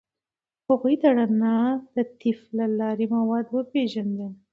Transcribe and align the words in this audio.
هغوی 0.69 0.93
د 1.01 1.03
رڼا 1.17 1.57
د 1.95 1.97
طیف 2.19 2.39
له 2.57 2.65
لارې 2.79 3.05
مواد 3.15 3.45
وپیژندل. 3.49 4.33